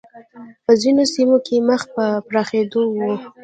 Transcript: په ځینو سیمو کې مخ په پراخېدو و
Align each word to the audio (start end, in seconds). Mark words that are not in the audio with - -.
په 0.65 0.71
ځینو 0.81 1.03
سیمو 1.13 1.37
کې 1.45 1.65
مخ 1.69 1.81
په 1.95 2.03
پراخېدو 2.27 2.81
و 2.89 2.95